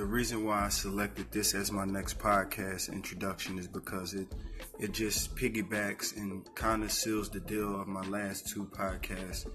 the 0.00 0.06
reason 0.06 0.46
why 0.46 0.64
I 0.64 0.70
selected 0.70 1.30
this 1.30 1.52
as 1.54 1.70
my 1.70 1.84
next 1.84 2.18
podcast 2.18 2.90
introduction 2.90 3.58
is 3.58 3.68
because 3.68 4.14
it 4.14 4.28
it 4.78 4.92
just 4.92 5.36
piggybacks 5.36 6.16
and 6.16 6.42
kind 6.54 6.82
of 6.82 6.90
seals 6.90 7.28
the 7.28 7.40
deal 7.40 7.78
of 7.78 7.86
my 7.86 8.00
last 8.08 8.48
two 8.48 8.64
podcasts 8.64 9.46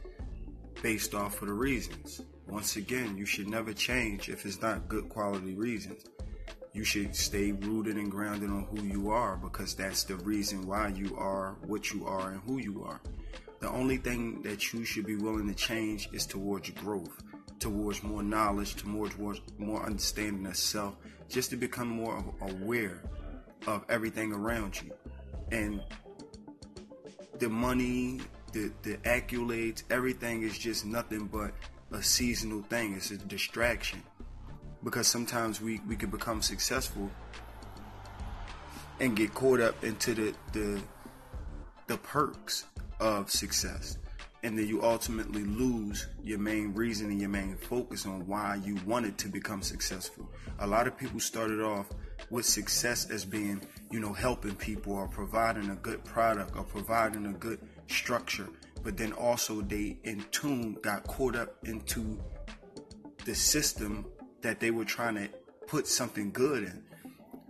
based 0.83 1.15
off 1.15 1.41
of 1.41 1.47
the 1.47 1.53
reasons. 1.55 2.21
Once 2.47 2.75
again, 2.75 3.17
you 3.17 3.25
should 3.25 3.49
never 3.49 3.73
change 3.73 4.29
if 4.29 4.45
it's 4.45 4.61
not 4.61 4.87
good 4.87 5.09
quality 5.09 5.55
reasons. 5.55 6.03
You 6.73 6.83
should 6.83 7.15
stay 7.15 7.51
rooted 7.51 7.95
and 7.95 8.11
grounded 8.11 8.51
on 8.51 8.65
who 8.65 8.83
you 8.83 9.09
are 9.09 9.37
because 9.37 9.73
that's 9.73 10.03
the 10.03 10.17
reason 10.17 10.67
why 10.67 10.89
you 10.89 11.17
are 11.17 11.57
what 11.65 11.91
you 11.91 12.05
are 12.05 12.33
and 12.33 12.41
who 12.41 12.59
you 12.59 12.83
are. 12.83 13.01
The 13.61 13.69
only 13.69 13.97
thing 13.97 14.43
that 14.43 14.73
you 14.73 14.85
should 14.85 15.07
be 15.07 15.15
willing 15.15 15.47
to 15.47 15.55
change 15.55 16.07
is 16.13 16.27
towards 16.27 16.69
growth 16.69 17.23
towards 17.59 18.03
more 18.03 18.23
knowledge, 18.23 18.75
towards 18.75 19.15
more 19.57 19.85
understanding 19.85 20.45
of 20.45 20.55
self, 20.55 20.95
just 21.29 21.49
to 21.51 21.55
become 21.55 21.87
more 21.87 22.23
aware 22.41 23.01
of 23.67 23.83
everything 23.89 24.31
around 24.33 24.81
you. 24.81 24.91
And 25.51 25.81
the 27.39 27.49
money, 27.49 28.21
the, 28.51 28.71
the 28.83 28.97
accolades, 28.97 29.83
everything 29.89 30.43
is 30.43 30.57
just 30.57 30.85
nothing 30.85 31.27
but 31.27 31.51
a 31.91 32.01
seasonal 32.03 32.61
thing. 32.63 32.93
It's 32.93 33.11
a 33.11 33.17
distraction. 33.17 34.03
Because 34.83 35.07
sometimes 35.07 35.61
we, 35.61 35.81
we 35.87 35.95
can 35.95 36.09
become 36.09 36.41
successful 36.41 37.09
and 38.99 39.15
get 39.15 39.33
caught 39.33 39.59
up 39.59 39.83
into 39.83 40.13
the, 40.13 40.33
the 40.53 40.81
the 41.87 41.97
perks 41.97 42.65
of 42.99 43.29
success 43.29 43.97
and 44.43 44.57
then 44.57 44.67
you 44.67 44.83
ultimately 44.83 45.43
lose 45.43 46.07
your 46.23 46.37
main 46.37 46.73
reason 46.73 47.09
and 47.09 47.19
your 47.19 47.29
main 47.29 47.55
focus 47.57 48.05
on 48.05 48.27
why 48.27 48.59
you 48.63 48.77
wanted 48.85 49.17
to 49.17 49.27
become 49.27 49.61
successful. 49.61 50.29
A 50.59 50.67
lot 50.67 50.87
of 50.87 50.97
people 50.97 51.19
started 51.19 51.61
off 51.61 51.87
with 52.29 52.45
success 52.45 53.09
as 53.09 53.25
being, 53.25 53.61
you 53.91 53.99
know, 53.99 54.13
helping 54.13 54.55
people 54.55 54.93
or 54.93 55.07
providing 55.07 55.69
a 55.69 55.75
good 55.75 56.03
product 56.05 56.55
or 56.55 56.63
providing 56.63 57.25
a 57.25 57.33
good 57.33 57.59
structure, 57.87 58.47
but 58.83 58.97
then 58.97 59.13
also 59.13 59.61
they 59.61 59.97
in 60.03 60.23
tune 60.31 60.77
got 60.81 61.07
caught 61.07 61.35
up 61.35 61.55
into 61.63 62.19
the 63.25 63.33
system 63.33 64.05
that 64.41 64.59
they 64.59 64.69
were 64.69 64.85
trying 64.85 65.15
to 65.15 65.29
put 65.67 65.87
something 65.87 66.31
good 66.31 66.63
in. 66.63 66.83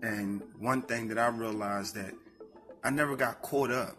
And 0.02 0.42
one 0.60 0.82
thing 0.82 1.08
that 1.10 1.18
I 1.18 1.28
realized 1.28 1.96
that 1.96 2.14
I 2.84 2.90
never 2.90 3.16
got 3.16 3.42
caught 3.42 3.72
up 3.72 3.98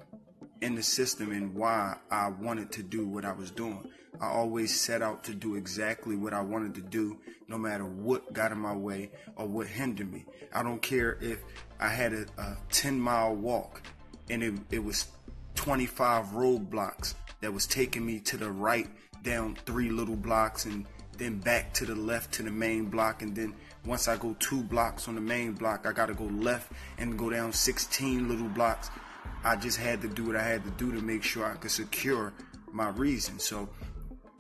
in 0.60 0.74
the 0.74 0.82
system 0.82 1.32
and 1.32 1.54
why 1.54 1.96
I 2.10 2.28
wanted 2.28 2.72
to 2.72 2.82
do 2.82 3.06
what 3.06 3.24
I 3.24 3.32
was 3.32 3.50
doing. 3.50 3.88
I 4.20 4.28
always 4.28 4.78
set 4.78 5.02
out 5.02 5.24
to 5.24 5.34
do 5.34 5.56
exactly 5.56 6.16
what 6.16 6.32
I 6.32 6.40
wanted 6.40 6.74
to 6.76 6.80
do, 6.80 7.18
no 7.48 7.58
matter 7.58 7.84
what 7.84 8.32
got 8.32 8.52
in 8.52 8.58
my 8.58 8.74
way 8.74 9.10
or 9.36 9.46
what 9.46 9.66
hindered 9.66 10.10
me. 10.10 10.24
I 10.52 10.62
don't 10.62 10.80
care 10.80 11.18
if 11.20 11.42
I 11.78 11.88
had 11.88 12.12
a, 12.14 12.26
a 12.38 12.56
10 12.70 12.98
mile 12.98 13.34
walk 13.34 13.82
and 14.30 14.42
it, 14.42 14.54
it 14.70 14.82
was 14.82 15.06
25 15.56 16.26
roadblocks 16.26 17.14
that 17.41 17.52
was 17.52 17.66
taking 17.66 18.04
me 18.04 18.20
to 18.20 18.36
the 18.36 18.50
right 18.50 18.88
down 19.22 19.56
three 19.66 19.91
little 19.91 20.16
blocks 20.16 20.64
and 20.64 20.86
then 21.18 21.38
back 21.38 21.72
to 21.74 21.84
the 21.84 21.94
left 21.94 22.32
to 22.34 22.42
the 22.42 22.50
main 22.50 22.86
block 22.86 23.22
and 23.22 23.34
then 23.34 23.54
once 23.84 24.06
I 24.06 24.16
go 24.16 24.36
two 24.38 24.62
blocks 24.62 25.08
on 25.08 25.14
the 25.14 25.20
main 25.20 25.52
block 25.52 25.86
I 25.86 25.92
gotta 25.92 26.14
go 26.14 26.24
left 26.24 26.72
and 26.98 27.18
go 27.18 27.30
down 27.30 27.52
16 27.52 28.28
little 28.28 28.48
blocks 28.48 28.91
I 29.44 29.56
just 29.56 29.78
had 29.78 30.02
to 30.02 30.08
do 30.08 30.24
what 30.24 30.36
I 30.36 30.42
had 30.42 30.64
to 30.64 30.70
do 30.72 30.92
to 30.92 31.00
make 31.00 31.22
sure 31.22 31.44
I 31.44 31.55
could 31.55 31.70
secure 31.70 32.32
my 32.72 32.88
reason. 32.91 33.38
So 33.38 33.69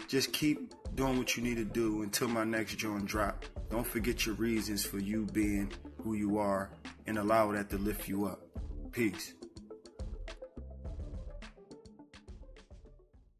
just 0.08 0.32
keep 0.32 0.72
doing 0.94 1.18
what 1.18 1.36
you 1.36 1.42
need 1.42 1.56
to 1.56 1.64
do 1.64 2.02
until 2.02 2.28
my 2.28 2.44
next 2.44 2.76
joint 2.76 3.06
drop. 3.06 3.44
Don't 3.70 3.86
forget 3.86 4.26
your 4.26 4.34
reasons 4.36 4.84
for 4.84 4.98
you 4.98 5.26
being 5.26 5.72
who 6.02 6.14
you 6.14 6.38
are 6.38 6.70
and 7.06 7.18
allow 7.18 7.52
that 7.52 7.70
to 7.70 7.78
lift 7.78 8.08
you 8.08 8.26
up. 8.26 8.40
Peace. 8.92 9.34